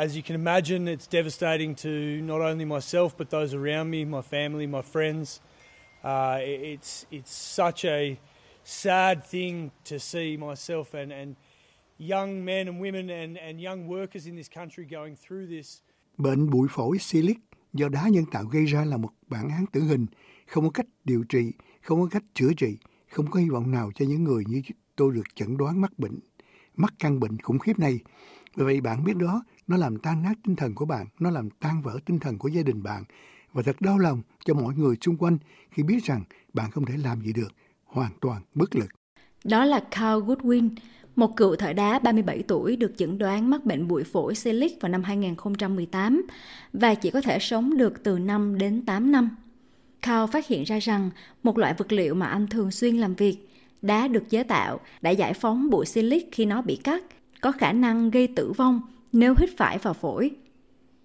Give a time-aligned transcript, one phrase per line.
[0.00, 4.22] As you can imagine, it's devastating to not only myself but those around me, my
[4.22, 5.40] family, my friends.
[6.02, 8.16] Uh, it's it's such a
[8.64, 11.36] sad thing to see myself and, and
[11.98, 15.82] young men and women and, and young workers in this country going through this.
[16.18, 17.38] Bệnh bụi phổi Silic
[17.72, 20.06] do đá nhân tạo gây ra là một bản án tử hình,
[20.46, 22.76] không có cách điều trị, không có cách chữa trị,
[23.10, 24.62] không có hy vọng nào cho những người như
[24.96, 26.18] tôi được chẩn đoán mắc bệnh,
[26.76, 28.00] mắc căn bệnh khủng khiếp này.
[28.56, 31.50] Vì vậy bạn biết đó, nó làm tan nát tinh thần của bạn, nó làm
[31.50, 33.04] tan vỡ tinh thần của gia đình bạn.
[33.52, 35.38] Và thật đau lòng cho mọi người xung quanh
[35.70, 37.52] khi biết rằng bạn không thể làm gì được,
[37.84, 38.88] hoàn toàn bất lực.
[39.44, 40.68] Đó là Carl Goodwin,
[41.16, 44.88] một cựu thợ đá 37 tuổi được chẩn đoán mắc bệnh bụi phổi Silic vào
[44.88, 46.26] năm 2018
[46.72, 49.30] và chỉ có thể sống được từ 5 đến 8 năm.
[50.02, 51.10] Carl phát hiện ra rằng
[51.42, 53.49] một loại vật liệu mà anh thường xuyên làm việc,
[53.82, 57.04] đá được chế tạo, đã giải phóng bụi silic khi nó bị cắt,
[57.40, 58.80] có khả năng gây tử vong
[59.12, 60.30] nếu hít phải vào phổi.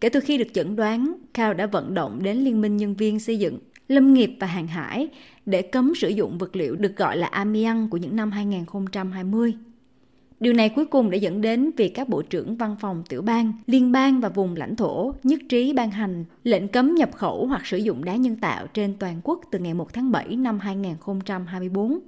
[0.00, 3.20] Kể từ khi được chẩn đoán, cao đã vận động đến Liên minh Nhân viên
[3.20, 5.08] xây dựng, lâm nghiệp và hàng hải
[5.46, 9.54] để cấm sử dụng vật liệu được gọi là amian của những năm 2020.
[10.40, 13.52] Điều này cuối cùng đã dẫn đến việc các bộ trưởng văn phòng tiểu bang,
[13.66, 17.66] liên bang và vùng lãnh thổ nhất trí ban hành lệnh cấm nhập khẩu hoặc
[17.66, 22.00] sử dụng đá nhân tạo trên toàn quốc từ ngày 1 tháng 7 năm 2024.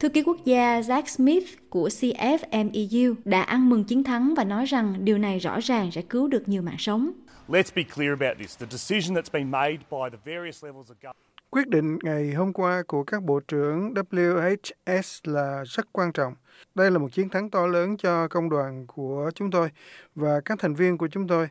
[0.00, 4.64] Thư ký quốc gia Jack Smith của CFMEU đã ăn mừng chiến thắng và nói
[4.64, 7.12] rằng điều này rõ ràng sẽ cứu được nhiều mạng sống.
[7.48, 8.58] Let's be clear about this.
[8.58, 12.52] The decision that's been made by the various levels of government Quyết định ngày hôm
[12.52, 16.34] qua của các bộ trưởng WHS là rất quan trọng.
[16.74, 19.70] Đây là một chiến thắng to lớn cho công đoàn của chúng tôi
[20.14, 21.48] và các thành viên của chúng tôi,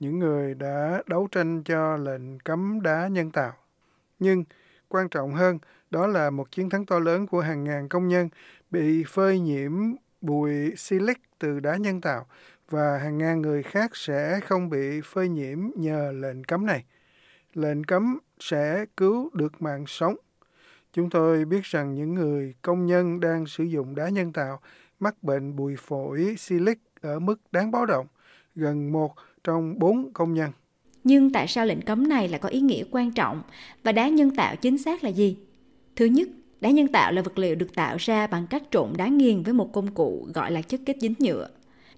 [0.00, 3.52] những người đã đấu tranh cho lệnh cấm đá nhân tạo.
[4.18, 4.44] Nhưng
[4.88, 5.58] quan trọng hơn,
[5.90, 8.28] đó là một chiến thắng to lớn của hàng ngàn công nhân
[8.70, 9.72] bị phơi nhiễm
[10.20, 12.26] bụi silic từ đá nhân tạo
[12.70, 16.84] và hàng ngàn người khác sẽ không bị phơi nhiễm nhờ lệnh cấm này.
[17.54, 20.16] Lệnh cấm sẽ cứu được mạng sống.
[20.92, 24.60] Chúng tôi biết rằng những người công nhân đang sử dụng đá nhân tạo
[25.00, 28.06] mắc bệnh bụi phổi silic ở mức đáng báo động,
[28.54, 30.50] gần một trong bốn công nhân.
[31.04, 33.42] Nhưng tại sao lệnh cấm này lại có ý nghĩa quan trọng
[33.82, 35.36] và đá nhân tạo chính xác là gì?
[36.00, 36.28] Thứ nhất,
[36.60, 39.54] đá nhân tạo là vật liệu được tạo ra bằng cách trộn đá nghiền với
[39.54, 41.48] một công cụ gọi là chất kết dính nhựa.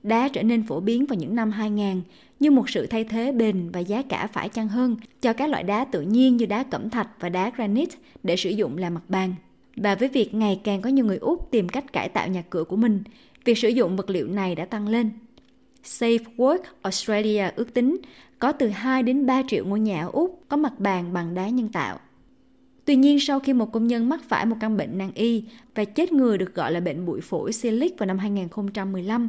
[0.02, 2.02] Đá trở nên phổ biến vào những năm 2000
[2.40, 5.62] như một sự thay thế bền và giá cả phải chăng hơn cho các loại
[5.62, 9.02] đá tự nhiên như đá cẩm thạch và đá granite để sử dụng làm mặt
[9.08, 9.34] bàn.
[9.76, 12.64] Và với việc ngày càng có nhiều người Úc tìm cách cải tạo nhà cửa
[12.64, 13.02] của mình,
[13.44, 15.10] việc sử dụng vật liệu này đã tăng lên.
[15.84, 17.96] Safe Work Australia ước tính
[18.38, 21.48] có từ 2 đến 3 triệu ngôi nhà ở Úc có mặt bàn bằng đá
[21.48, 21.98] nhân tạo.
[22.84, 25.44] Tuy nhiên, sau khi một công nhân mắc phải một căn bệnh nan y
[25.74, 29.28] và chết người được gọi là bệnh bụi phổi Silic vào năm 2015,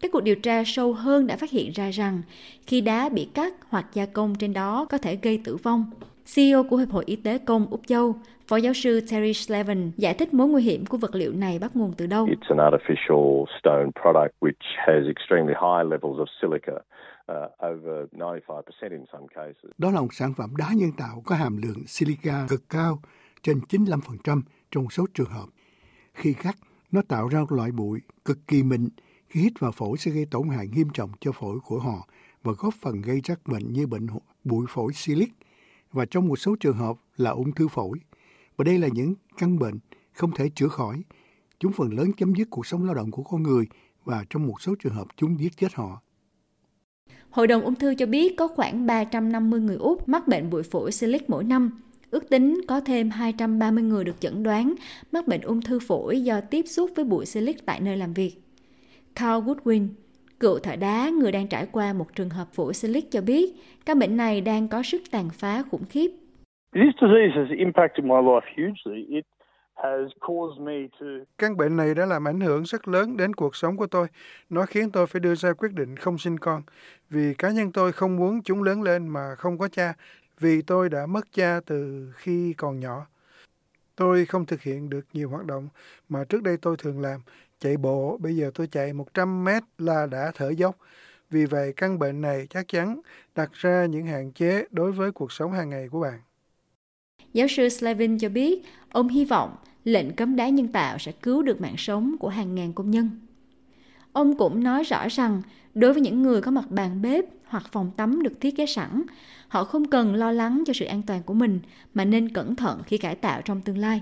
[0.00, 2.22] các cuộc điều tra sâu hơn đã phát hiện ra rằng
[2.66, 5.90] khi đá bị cắt hoặc gia công trên đó có thể gây tử vong.
[6.34, 8.14] CEO của Hiệp hội Y tế Công Úc Châu,
[8.50, 11.76] Phó giáo sư Terry Slevin giải thích mối nguy hiểm của vật liệu này bắt
[11.76, 12.26] nguồn từ đâu.
[12.26, 16.72] It's an artificial stone product which has extremely high levels of silica.
[17.32, 17.48] Uh,
[19.78, 22.98] đó là một sản phẩm đá nhân tạo có hàm lượng silica cực cao,
[23.42, 24.40] trên 95%
[24.70, 25.46] trong số trường hợp.
[26.14, 26.54] Khi cắt,
[26.92, 28.88] nó tạo ra một loại bụi cực kỳ mịn,
[29.28, 32.06] khi hít vào phổi sẽ gây tổn hại nghiêm trọng cho phổi của họ
[32.42, 34.06] và góp phần gây ra bệnh như bệnh
[34.44, 35.30] bụi phổi silic
[35.92, 37.98] và trong một số trường hợp là ung thư phổi.
[38.60, 39.78] Và đây là những căn bệnh
[40.12, 41.02] không thể chữa khỏi.
[41.58, 43.64] Chúng phần lớn chấm dứt cuộc sống lao động của con người
[44.04, 46.02] và trong một số trường hợp chúng giết chết họ.
[47.30, 50.92] Hội đồng ung thư cho biết có khoảng 350 người Úc mắc bệnh bụi phổi
[50.92, 51.70] silic mỗi năm.
[52.10, 54.74] Ước tính có thêm 230 người được chẩn đoán
[55.12, 58.42] mắc bệnh ung thư phổi do tiếp xúc với bụi silic tại nơi làm việc.
[59.14, 59.88] Carl Goodwin,
[60.40, 63.54] cựu thợ đá người đang trải qua một trường hợp phổi silic cho biết
[63.86, 66.10] căn bệnh này đang có sức tàn phá khủng khiếp.
[66.72, 69.06] This disease has impacted my life hugely.
[69.16, 69.26] It
[71.38, 74.06] Căn bệnh này đã làm ảnh hưởng rất lớn đến cuộc sống của tôi.
[74.50, 76.62] Nó khiến tôi phải đưa ra quyết định không sinh con.
[77.10, 79.94] Vì cá nhân tôi không muốn chúng lớn lên mà không có cha.
[80.40, 83.06] Vì tôi đã mất cha từ khi còn nhỏ.
[83.96, 85.68] Tôi không thực hiện được nhiều hoạt động
[86.08, 87.20] mà trước đây tôi thường làm.
[87.58, 90.76] Chạy bộ, bây giờ tôi chạy 100 mét là đã thở dốc.
[91.30, 93.00] Vì vậy, căn bệnh này chắc chắn
[93.34, 96.20] đặt ra những hạn chế đối với cuộc sống hàng ngày của bạn.
[97.32, 99.50] Giáo sư Slavin cho biết, ông hy vọng
[99.84, 103.10] lệnh cấm đá nhân tạo sẽ cứu được mạng sống của hàng ngàn công nhân.
[104.12, 105.42] Ông cũng nói rõ rằng,
[105.74, 109.02] đối với những người có mặt bàn bếp hoặc phòng tắm được thiết kế sẵn,
[109.48, 111.60] họ không cần lo lắng cho sự an toàn của mình
[111.94, 114.00] mà nên cẩn thận khi cải tạo trong tương lai.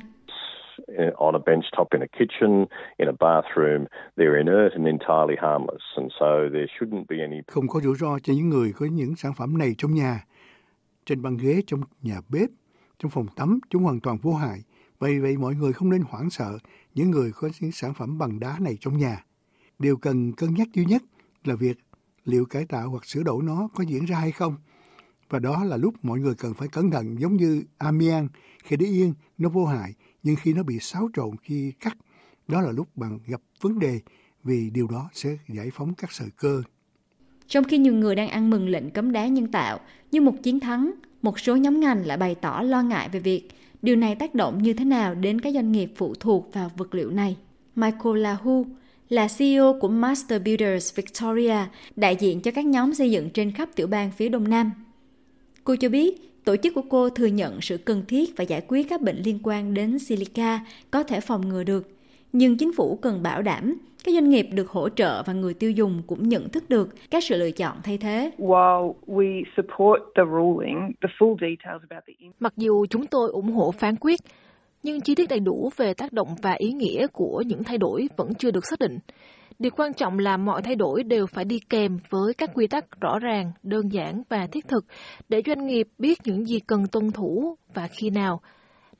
[1.16, 2.66] on a bench top in a kitchen,
[2.98, 3.86] in a bathroom,
[4.16, 5.84] they're inert and entirely harmless.
[5.96, 7.40] And so there shouldn't be any...
[7.46, 10.24] Không có rủi ro cho những người có những sản phẩm này trong nhà.
[11.06, 12.48] Trên băng ghế trong nhà bếp,
[12.98, 14.62] trong phòng tắm, chúng hoàn toàn vô hại.
[14.98, 16.58] Vậy vậy mọi người không nên hoảng sợ
[16.94, 19.24] những người có những sản phẩm bằng đá này trong nhà.
[19.78, 21.02] Điều cần cân nhắc duy nhất
[21.44, 21.78] là việc
[22.24, 24.56] liệu cải tạo hoặc sửa đổi nó có diễn ra hay không.
[25.28, 28.28] Và đó là lúc mọi người cần phải cẩn thận giống như amian,
[28.64, 31.96] khi để yên nó vô hại, nhưng khi nó bị xáo trộn khi cắt,
[32.48, 34.00] đó là lúc bạn gặp vấn đề
[34.44, 36.62] vì điều đó sẽ giải phóng các sợi cơ.
[37.46, 39.80] Trong khi nhiều người đang ăn mừng lệnh cấm đá nhân tạo
[40.10, 43.48] như một chiến thắng, một số nhóm ngành lại bày tỏ lo ngại về việc
[43.82, 46.94] điều này tác động như thế nào đến các doanh nghiệp phụ thuộc vào vật
[46.94, 47.36] liệu này.
[47.76, 48.66] Michael Lahu
[49.08, 51.56] là CEO của Master Builders Victoria,
[51.96, 54.70] đại diện cho các nhóm xây dựng trên khắp tiểu bang phía Đông Nam.
[55.64, 58.88] Cô cho biết, tổ chức của cô thừa nhận sự cần thiết và giải quyết
[58.88, 60.60] các bệnh liên quan đến silica
[60.90, 61.97] có thể phòng ngừa được.
[62.32, 65.70] Nhưng chính phủ cần bảo đảm các doanh nghiệp được hỗ trợ và người tiêu
[65.70, 68.30] dùng cũng nhận thức được các sự lựa chọn thay thế.
[72.40, 74.20] Mặc dù chúng tôi ủng hộ phán quyết,
[74.82, 78.08] nhưng chi tiết đầy đủ về tác động và ý nghĩa của những thay đổi
[78.16, 78.98] vẫn chưa được xác định.
[79.58, 83.00] Điều quan trọng là mọi thay đổi đều phải đi kèm với các quy tắc
[83.00, 84.84] rõ ràng, đơn giản và thiết thực
[85.28, 88.40] để doanh nghiệp biết những gì cần tuân thủ và khi nào.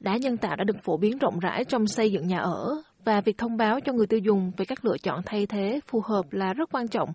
[0.01, 3.21] Đá nhân tạo đã được phổ biến rộng rãi trong xây dựng nhà ở và
[3.21, 6.33] việc thông báo cho người tiêu dùng về các lựa chọn thay thế phù hợp
[6.33, 7.13] là rất quan trọng.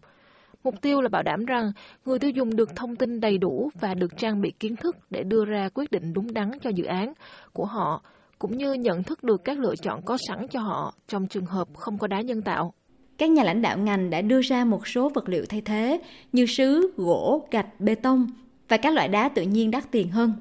[0.63, 1.71] Mục tiêu là bảo đảm rằng
[2.05, 5.23] người tiêu dùng được thông tin đầy đủ và được trang bị kiến thức để
[5.23, 7.13] đưa ra quyết định đúng đắn cho dự án
[7.53, 8.01] của họ,
[8.39, 11.67] cũng như nhận thức được các lựa chọn có sẵn cho họ trong trường hợp
[11.73, 12.73] không có đá nhân tạo.
[13.17, 16.01] Các nhà lãnh đạo ngành đã đưa ra một số vật liệu thay thế
[16.31, 18.27] như sứ, gỗ, gạch, bê tông
[18.67, 20.33] và các loại đá tự nhiên đắt tiền hơn.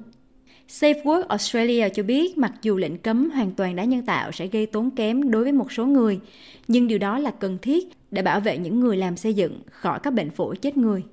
[0.67, 4.65] SafeWork Australia cho biết mặc dù lệnh cấm hoàn toàn đá nhân tạo sẽ gây
[4.65, 6.19] tốn kém đối với một số người,
[6.67, 9.99] nhưng điều đó là cần thiết để bảo vệ những người làm xây dựng khỏi
[10.03, 11.03] các bệnh phổi chết người.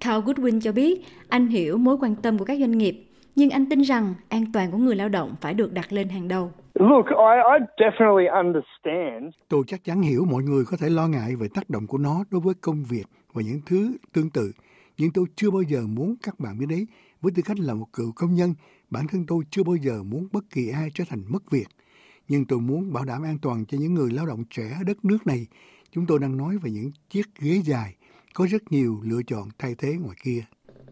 [0.00, 3.04] Carl Goodwin cho biết anh hiểu mối quan tâm của các doanh nghiệp,
[3.36, 6.28] nhưng anh tin rằng an toàn của người lao động phải được đặt lên hàng
[6.28, 6.52] đầu.
[6.74, 9.34] Look, I, I definitely understand.
[9.48, 12.24] Tôi chắc chắn hiểu mọi người có thể lo ngại về tác động của nó
[12.30, 14.52] đối với công việc và những thứ tương tự,
[14.98, 16.86] nhưng tôi chưa bao giờ muốn các bạn biết đấy
[17.20, 18.54] với tư cách là một cựu công nhân
[18.90, 21.68] Bản thân tôi chưa bao giờ muốn bất kỳ ai trở thành mất việc,
[22.28, 25.04] nhưng tôi muốn bảo đảm an toàn cho những người lao động trẻ ở đất
[25.04, 25.46] nước này.
[25.92, 27.94] Chúng tôi đang nói về những chiếc ghế dài,
[28.34, 30.44] có rất nhiều lựa chọn thay thế ngoài kia.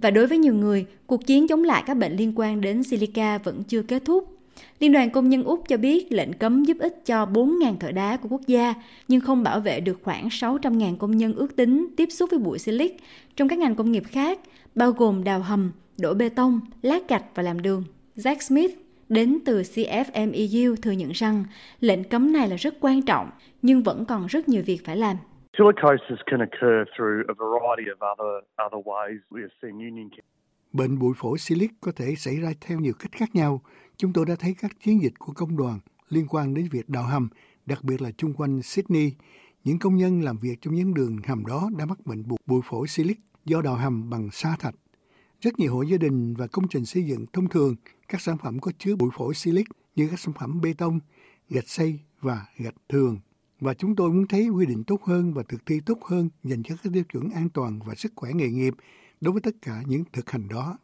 [0.03, 3.39] Và đối với nhiều người, cuộc chiến chống lại các bệnh liên quan đến silica
[3.39, 4.36] vẫn chưa kết thúc.
[4.81, 8.17] Liên đoàn Công nhân Úc cho biết lệnh cấm giúp ích cho 4.000 thợ đá
[8.17, 8.75] của quốc gia,
[9.09, 12.59] nhưng không bảo vệ được khoảng 600.000 công nhân ước tính tiếp xúc với bụi
[12.59, 12.97] silic
[13.37, 14.39] trong các ngành công nghiệp khác,
[14.75, 17.85] bao gồm đào hầm, đổ bê tông, lát gạch và làm đường.
[18.17, 18.71] Jack Smith
[19.09, 21.45] đến từ CFMEU thừa nhận rằng
[21.81, 23.31] lệnh cấm này là rất quan trọng,
[23.63, 25.17] nhưng vẫn còn rất nhiều việc phải làm.
[25.59, 29.19] Silicosis can occur through a variety of other, other ways.
[29.31, 30.09] We have seen union
[30.77, 33.63] Bệnh bụi phổi silic có thể xảy ra theo nhiều cách khác nhau.
[33.97, 37.03] Chúng tôi đã thấy các chiến dịch của công đoàn liên quan đến việc đào
[37.03, 37.29] hầm,
[37.67, 39.13] đặc biệt là chung quanh Sydney.
[39.65, 42.89] Những công nhân làm việc trong những đường hầm đó đã mắc bệnh bụi phổi
[42.89, 44.75] silic do đào hầm bằng sa thạch
[45.41, 47.75] rất nhiều hộ gia đình và công trình xây dựng thông thường
[48.09, 51.01] các sản phẩm có chứa bụi phổi silic như các sản phẩm bê tông,
[51.51, 53.21] gạch xây và gạch thường.
[53.61, 56.63] Và chúng tôi muốn thấy quy định tốt hơn và thực thi tốt hơn dành
[56.63, 58.75] cho các tiêu chuẩn an toàn và sức khỏe nghề nghiệp
[59.21, 60.79] đối với tất cả những thực hành đó.